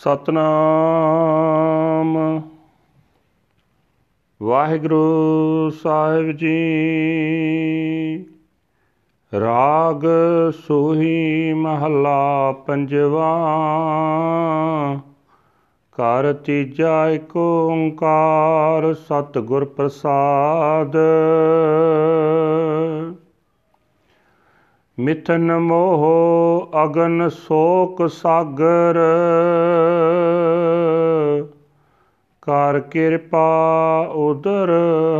[0.00, 2.40] ਸਤਨਾਮ।
[4.42, 6.56] ਵਾਹਿਗੁਰੂ ਸਾਹਿਬ ਜੀ
[9.40, 10.00] ਰਾਗ
[10.66, 13.38] ਸੋਹੀ ਮਹੱਲਾ ਪੰਜਵਾ।
[15.92, 20.96] ਕਰ ਤੀਜਾ ਏਕ ਓੰਕਾਰ ਸਤਿਗੁਰ ਪ੍ਰਸਾਦ।
[25.00, 26.06] ਮਿਥਨ ਮੋਹ
[26.84, 28.98] ਅਗਨ ਸੋਕ ਸਾਗਰ।
[32.42, 34.70] ਕਰ ਕਿਰਪਾ ਉਦਰ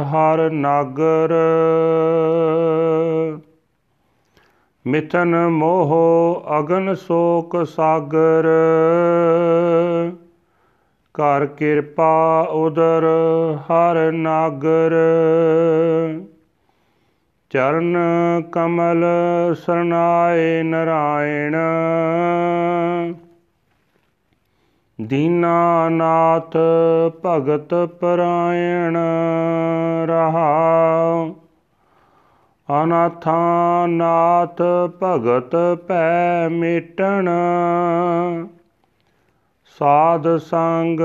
[0.02, 1.34] ਹਰ ਨਾਗਰ।
[4.86, 5.94] ਮਿਥਨ ਮੋਹ
[6.58, 8.48] ਅਗਨ ਸੋਕ ਸਾਗਰ।
[11.14, 13.06] ਕਰ ਕਿਰਪਾ ਉਦਰ
[13.60, 14.94] ਹਰ ਨਾਗਰ।
[17.50, 17.96] ਚਰਨ
[18.52, 19.04] ਕਮਲ
[19.54, 21.56] ਸਰਨਾਏ ਨਰਾਇਣ।
[25.00, 26.56] ਦੀਨਾਨਾਥ
[27.26, 28.96] ਭਗਤ ਪਰਾਇਣ
[30.06, 30.50] ਰਹਾ।
[32.84, 34.62] ਅਨਾਥਾਂ ਨਾਥ
[35.02, 35.56] ਭਗਤ
[35.88, 37.28] ਪੈ ਮਿਟਣ।
[39.78, 41.00] ਸਾਧ ਸੰਗ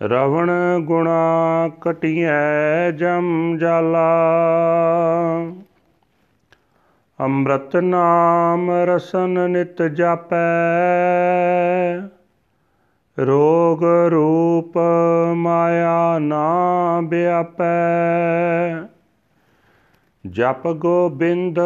[0.02, 4.08] ਰਵਣ ਗੁਣਾ ਕਟਿਐ ਜਮ ਜਾਲਾ।
[7.20, 10.36] ਅੰਮ੍ਰਿਤ ਨਾਮ ਰਸਨ ਨਿਤ ਜਾਪੈ।
[13.18, 14.78] ਰੋਗ ਰੂਪ
[15.34, 16.52] ਮਾਇਆ ਨਾ
[17.04, 18.83] ਬਿਆਪੈ।
[20.34, 21.58] ਜਪ ਗੋਬਿੰਦ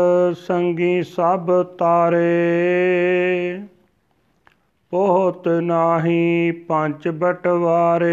[0.46, 3.60] ਸੰਗੀ ਸਭ ਤਾਰੇ।
[4.90, 8.08] ਪੋਹਤ ਨਾਹੀ ਪੰਜ ਬਟਵਾਰੇ।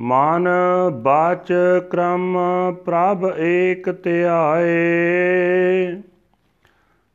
[0.00, 0.48] ਮਨ
[1.02, 1.52] ਬਾਚ
[1.90, 2.38] ਕ੍ਰਮ
[2.84, 4.72] ਪ੍ਰਭ ਏਕ ਧਿਆਏ।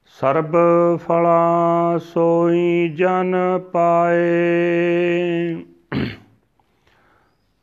[0.05, 0.55] ਸਰਬ
[0.97, 3.35] ਫਲਾ ਸੋਈ ਜਨ
[3.71, 4.29] ਪਾਏ।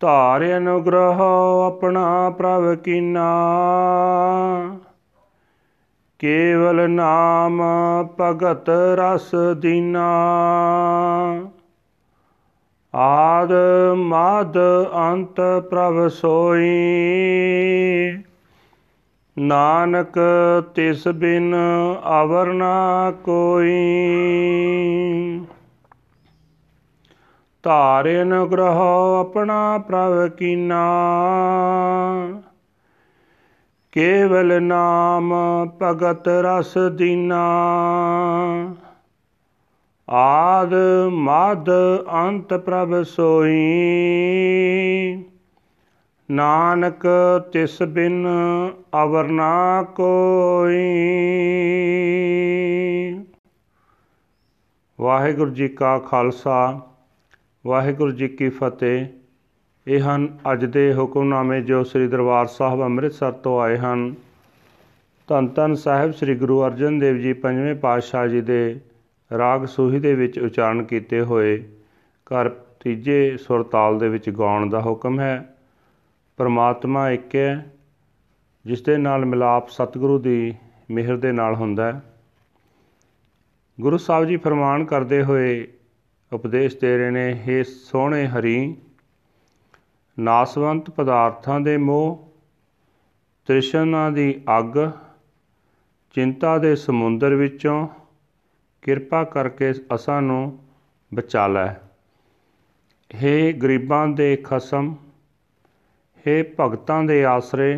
[0.01, 1.23] ਧਾਰ ਅਨੁਗ੍ਰਹ
[1.67, 3.27] ਆਪਣਾ ਪ੍ਰਭ ਕੀਨਾ।
[6.19, 7.63] ਕੇਵਲ ਨਾਮ
[8.21, 10.09] ਭਗਤ ਰਸ ਦੀਨਾ।
[12.95, 13.53] ਆਦ
[13.97, 14.59] ਮਾਦ
[15.13, 15.41] ਅੰਤ
[15.71, 16.77] ਪ੍ਰਭ ਸੋਈ।
[19.39, 20.19] ਨਾਨਕ
[20.75, 21.55] ਤਿਸ ਬਿਨ
[22.23, 23.87] ਅਵਰ ਨਾ ਕੋਈ।
[27.67, 28.81] ਧਾਰ ਅਨੁਗ੍ਰਹ
[29.21, 30.83] ਆਪਣਾ ਪ੍ਰਭ ਕੀਨਾ।
[33.93, 35.35] ਕੇਵਲ ਨਾਮ
[35.83, 37.47] ਭਗਤ ਰਸ ਦੀਨਾ।
[40.11, 40.75] ਆਦ
[41.11, 41.71] ਮਦ
[42.13, 43.55] ਅੰਤ ਪ੍ਰਭ ਸੋਈ।
[46.31, 47.07] ਨਾਨਕ
[47.53, 48.27] ਤਿਸ ਬਿਨ
[49.03, 50.85] ਅਵਰ ਨਾ ਕੋਈ।
[55.01, 56.81] ਵਾਹਿਗੁਰੂ ਜੀ ਕਾ ਖਾਲਸਾ।
[57.67, 59.07] ਵਾਹਿਗੁਰੂ ਜੀ ਕੀ ਫਤਿਹ।
[59.87, 64.15] ਇਹ ਹਨ ਅੱਜ ਦੇ ਹੁਕਮਨਾਮੇ ਜੋ ਸ੍ਰੀ ਦਰਬਾਰ ਸਾਹਿਬ ਅੰਮ੍ਰਿਤਸਰ ਤੋਂ ਆਏ ਹਨ।
[65.29, 68.81] ਧੰਨ ਧੰਨ ਸਾਹਿਬ ਸ੍ਰੀ ਗੁਰੂ ਅਰਜਨ ਦੇਵ ਜੀ ਪੰਜਵੇਂ ਪਾਤਸ਼ਾਹ ਜੀ ਦੇ
[69.39, 71.59] ਰਾਗ ਸੂਹੀ ਦੇ ਵਿੱਚ ਉਚਾਰਨ ਕੀਤੇ ਹੋਏ
[72.27, 72.49] ਘਰ
[72.81, 75.57] ਤੀਜੇ ਸੁਰ ਤਾਲ ਦੇ ਵਿੱਚ ਗਾਉਣ ਦਾ ਹੁਕਮ ਹੈ।
[76.37, 77.73] ਪਰਮਾਤਮਾ ਇੱਕ ਹੈ,
[78.67, 80.55] ਜਿਸ ਦੇ ਨਾਲ ਮਿਲਾਪ ਸਤਿਗੁਰੂ ਦੀ
[80.91, 82.01] ਮਿਹਰ ਦੇ ਨਾਲ ਹੁੰਦਾ ਹੈ।
[83.81, 85.69] ਗੁਰੂ ਸਾਹਿਬ ਜੀ ਫਰਮਾਨ ਕਰਦੇ ਹੋਏ
[86.32, 88.76] ਉਪਦੇਸ਼ ਦੇ ਰਹੇ ਨੇ हे ਸੋਹਣੇ ਹਰੀ
[90.18, 92.18] ਨਾਸਵੰਤ ਪਦਾਰਥਾਂ ਦੇ ਮੋਹ
[93.50, 94.78] ਤ੍ਰਿਸ਼ਨਾ ਦੀ ਅੱਗ
[96.16, 97.88] ਚਿੰਤਾ ਦੇ ਸਮੁੰਦਰ ਵਿੱਚੋਂ
[98.84, 100.60] ਕਿਰਪਾ ਕਰਕੇ ਅਸਾਂ ਨੂੰ
[101.12, 101.68] ਬਚਾ ਲੈ
[103.12, 104.94] हे ਗਰੀਬਾਂ ਦੇ ਖਸਮ
[106.26, 107.74] हे ਭਗਤਾਂ ਦੇ ਆਸਰੇ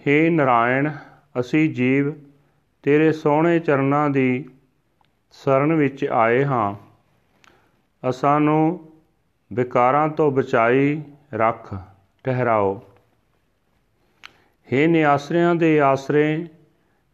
[0.00, 0.90] हे ਨਰਾਇਣ
[1.40, 2.12] ਅਸੀਂ ਜੀਵ
[2.84, 4.44] ਤੇਰੇ ਸੋਹਣੇ ਚਰਨਾਂ ਦੀ
[5.34, 6.74] ਸ਼ਰਨ ਵਿੱਚ ਆਏ ਹਾਂ
[8.04, 8.90] ਅਸਾਂ ਨੂੰ
[9.50, 11.00] ਵਿਕਾਰਾਂ ਤੋਂ ਬਚਾਈ
[11.34, 11.74] ਰੱਖ
[12.24, 12.80] ਠਹਿਰਾਓ
[14.68, 16.24] हे ਨਿਆਸਰਿਆਂ ਦੇ ਆਸਰੇ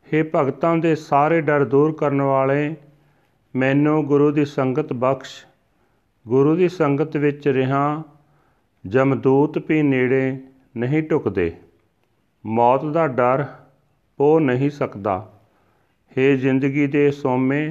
[0.06, 2.74] हे ਭਗਤਾਂ ਦੇ ਸਾਰੇ ਡਰ ਦੂਰ ਕਰਨ ਵਾਲੇ
[3.54, 5.34] ਮੈਨੂੰ ਗੁਰੂ ਦੀ ਸੰਗਤ ਬਖਸ਼
[6.26, 8.02] ਗੁਰੂ ਦੀ ਸੰਗਤ ਵਿੱਚ ਰਹਾ
[8.84, 10.36] ਜਮਦੂਤ ਵੀ ਨੇੜੇ
[10.76, 11.50] ਨਹੀਂ ਟੁਕਦੇ
[12.44, 13.44] ਮੌਤ ਦਾ ਡਰ
[14.18, 15.16] ਪੋ ਨਹੀਂ ਸਕਦਾ
[16.12, 17.66] हे ਜ਼ਿੰਦਗੀ ਦੇ ਸੋਮੇ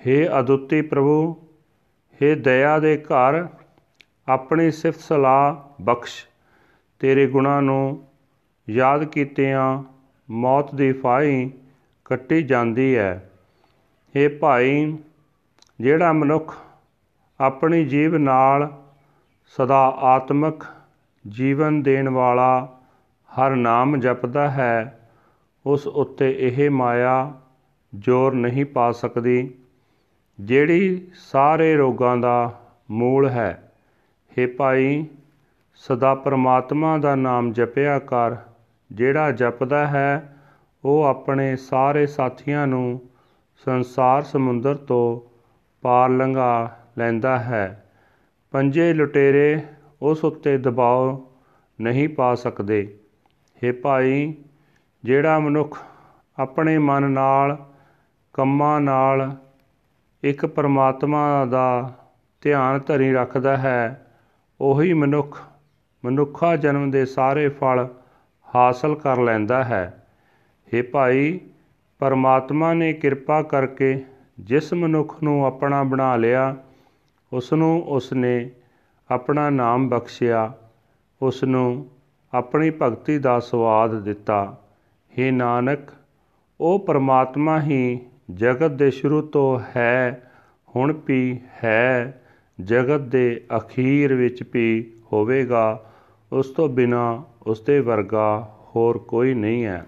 [0.00, 1.16] हे ਅਦੁੱਤੀ ਪ੍ਰਭੂ
[2.21, 3.47] हे ਦਇਆ ਦੇ ਘਰ,
[4.27, 6.25] ਆਪਣੀ ਸਿਫਤ ਸਲਾਹ ਬਖਸ਼।
[6.99, 8.07] ਤੇਰੇ ਗੁਣਾਂ ਨੂੰ
[8.69, 9.83] ਯਾਦ ਕੀਤਿਆਂ
[10.29, 11.51] ਮੌਤ ਦੀ ਫਾਹੀ
[12.05, 13.29] ਕੱਟੀ ਜਾਂਦੀ ਹੈ
[14.15, 14.97] ਇਹ ਭਾਈ,
[15.81, 16.55] ਜਿਹੜਾ ਮਨੁੱਖ
[17.39, 18.69] ਆਪਣੀ ਜੀਵ ਨਾਲ
[19.57, 20.63] ਸਦਾ ਆਤਮਿਕ
[21.27, 22.79] ਜੀਵਨ ਦੇਣ ਵਾਲਾ
[23.29, 24.99] ਹਰ ਨਾਮ ਜਪਦਾ ਹੈ,
[25.65, 27.33] ਉਸ ਉੱਤੇ ਇਹ ਮਾਇਆ
[27.93, 29.53] ਜ਼ੋਰ ਨਹੀਂ ਪਾ ਸਕਦੀ।
[30.39, 32.61] ਜਿਹੜੀ ਸਾਰੇ ਰੋਗਾਂ ਦਾ
[32.91, 33.71] ਮੂਲ ਹੈ।
[34.31, 35.05] हे ਭਾਈ,
[35.75, 38.35] ਸਦਾ ਪਰਮਾਤਮਾ ਦਾ ਨਾਮ ਜਪਿਆ ਕਰ।
[38.91, 40.37] ਜਿਹੜਾ ਜਪਦਾ ਹੈ,
[40.85, 43.01] ਉਹ ਆਪਣੇ ਸਾਰੇ ਸਾਥੀਆਂ ਨੂੰ
[43.65, 45.35] ਸੰਸਾਰ ਸਮੁੰਦਰ ਤੋਂ
[45.81, 47.91] ਪਾਰ ਲੰਘਾ ਲੈਂਦਾ ਹੈ।
[48.51, 49.61] ਪੰਜੇ ਲੁਟੇਰੇ
[50.01, 51.17] ਉਸ ਉੱਤੇ ਦਬਾਅ
[51.81, 52.97] ਨਹੀਂ ਪਾ ਸਕਦੇ।
[53.63, 54.35] हे ਭਾਈ,
[55.03, 55.77] ਜਿਹੜਾ ਮਨੁੱਖ
[56.39, 57.65] ਆਪਣੇ ਮਨ ਨਾਲ,
[58.33, 59.35] ਕੰਮਾਂ ਨਾਲ
[60.25, 61.93] ਇੱਕ ਪਰਮਾਤਮਾ ਦਾ
[62.41, 64.07] ਧਿਆਨ ਧਰੀ ਰੱਖਦਾ ਹੈ,
[64.61, 65.41] ਉਹੀ ਮਨੁੱਖ,
[66.05, 67.87] ਮਨੁੱਖਾ ਜਨਮ ਦੇ ਸਾਰੇ ਫਲ
[68.55, 70.05] ਹਾਸਲ ਕਰ ਲੈਂਦਾ ਹੈ।
[70.67, 71.39] हे ਭਾਈ,
[71.99, 74.05] ਪਰਮਾਤਮਾ ਨੇ ਕਿਰਪਾ ਕਰਕੇ
[74.39, 76.55] ਜਿਸ ਮਨੁੱਖ ਨੂੰ ਆਪਣਾ ਬਣਾ ਲਿਆ
[77.33, 78.51] ਉਸ ਨੂੰ ਉਸ ਨੇ
[79.11, 80.53] ਆਪਣਾ ਨਾਮ ਬਖਸ਼ਿਆ
[81.21, 81.89] ਉਸ ਨੂੰ
[82.33, 84.57] ਆਪਣੀ ਭਗਤੀ ਦਾ ਸਵਾਦ ਦਿੱਤਾ।
[85.13, 85.79] हे ਨਾਨਕ,
[86.61, 87.99] ਉਹ ਪਰਮਾਤਮਾ ਹੀ
[88.29, 90.31] ਜਗਤ ਦੇ ਸ਼ੁਰੂ ਤੋਂ ਹੈ
[90.75, 92.21] ਹੁਣ ਵੀ ਹੈ
[92.61, 95.85] ਜਗਤ ਦੇ ਅਖੀਰ ਵਿੱਚ ਵੀ ਹੋਵੇਗਾ
[96.31, 99.85] ਉਸ ਤੋਂ ਬਿਨਾ ਉਸ ਦੇ ਵਰਗਾ ਹੋਰ ਕੋਈ ਨਹੀਂ ਹੈ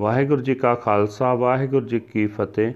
[0.00, 2.72] ਵਾਹਿਗੁਰੂ ਜੀ ਕਾ ਖਾਲਸਾ ਵਾਹਿਗੁਰੂ ਜੀ ਕੀ ਫਤਿਹ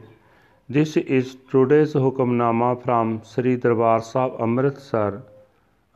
[0.69, 5.23] This is today's Hukamnama from Sri Darbar Sahib Amritsar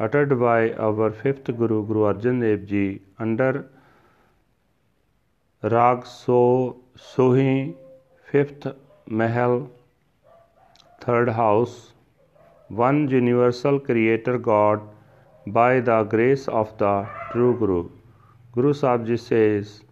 [0.01, 3.67] uttered by our fifth Guru Guru Arjan Dev Ji under
[5.71, 7.77] Rag So Sohi
[8.29, 8.67] fifth
[9.07, 9.71] Mahal
[11.01, 11.93] third house
[12.67, 14.81] one universal creator God
[15.47, 17.91] by the grace of the true Guru.
[18.51, 19.85] Guru Sahib Ji says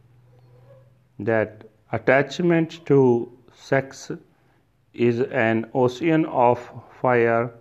[1.20, 1.62] that
[1.92, 4.10] attachment to sex
[4.92, 6.58] is an ocean of
[7.00, 7.54] fire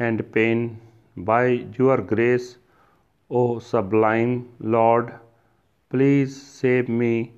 [0.00, 0.80] and pain.
[1.16, 1.46] By
[1.78, 2.56] your grace,
[3.30, 5.14] O sublime Lord,
[5.88, 7.32] please save me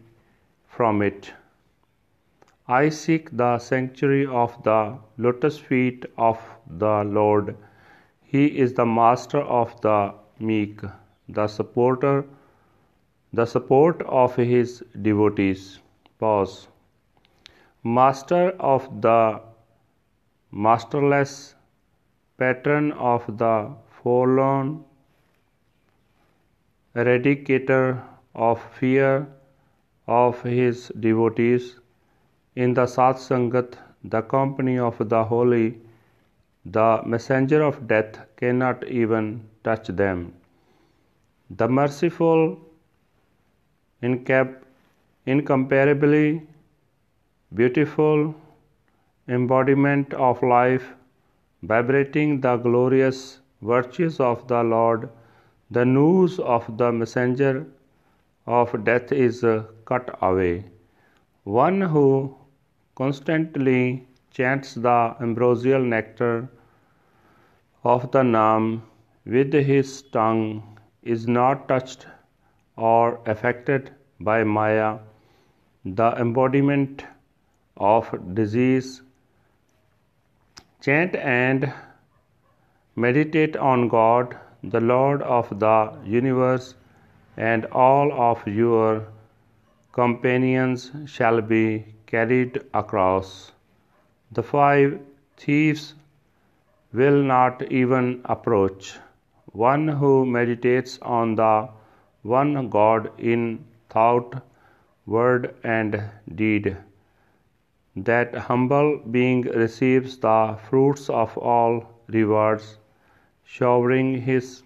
[0.76, 1.32] from it.
[2.68, 6.38] I seek the sanctuary of the lotus feet of
[6.84, 7.56] the Lord.
[8.22, 10.80] He is the master of the meek,
[11.28, 12.24] the supporter,
[13.32, 15.78] the support of his devotees.
[16.18, 16.68] Pause
[17.84, 19.40] master of the
[20.50, 21.54] masterless,
[22.38, 23.70] patron of the
[24.02, 24.84] forlorn,
[26.96, 28.02] eradicator
[28.34, 29.28] of fear
[30.06, 31.76] of his devotees.
[32.54, 35.80] In the Sat Sangat, the company of the holy,
[36.64, 40.32] the messenger of death cannot even touch them.
[41.50, 42.58] The merciful,
[44.02, 44.62] incap-
[45.26, 46.46] incomparably
[47.54, 48.34] beautiful
[49.28, 50.94] embodiment of life,
[51.62, 55.08] vibrating the glorious virtues of the Lord,
[55.70, 57.66] the news of the messenger
[58.46, 59.44] of death is
[59.86, 60.64] cut away.
[61.44, 62.36] One who
[62.96, 66.48] constantly chants the ambrosial nectar
[67.84, 68.82] of the Nam
[69.24, 72.06] with his tongue is not touched
[72.76, 73.90] or affected
[74.20, 74.98] by Maya,
[75.84, 77.04] the embodiment
[77.76, 79.02] of disease.
[80.82, 81.72] Chant and
[82.96, 86.74] meditate on God, the Lord of the universe,
[87.36, 89.06] and all of your
[89.98, 91.64] companions shall be
[92.06, 93.52] carried across.
[94.38, 94.98] The five
[95.36, 95.94] thieves
[96.92, 98.98] will not even approach.
[99.52, 101.68] One who meditates on the
[102.22, 104.42] one God in thought,
[105.06, 106.02] word, and
[106.34, 106.76] deed
[107.96, 111.74] that humble being receives the fruits of all
[112.08, 112.76] rewards,
[113.44, 114.62] showering his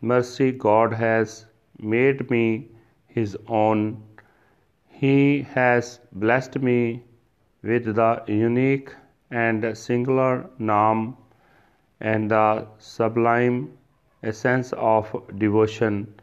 [0.00, 0.50] mercy.
[0.50, 1.46] God has
[1.78, 2.68] made me
[3.06, 4.02] his own.
[4.95, 7.03] He has blessed me
[7.63, 8.91] with the unique
[9.31, 11.15] and singular Naam
[11.99, 13.71] and the sublime
[14.21, 16.13] essence of devotion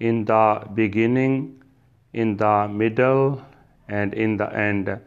[0.00, 1.62] in the beginning,
[2.12, 3.40] in the middle,
[3.88, 4.98] and in the end.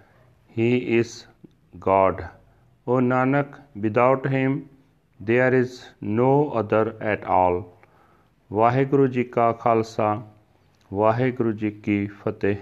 [0.48, 1.28] He is
[1.80, 2.30] God.
[2.88, 4.70] O Nanak, without Him
[5.20, 7.64] there is no other at all.
[8.54, 10.22] Waheguru ji ਕਾ ਖਾਲਸਾ
[10.94, 12.56] ਵਾਹਿਗੁਰੂ ਜੀ ਕੀ ਫਤਿਹ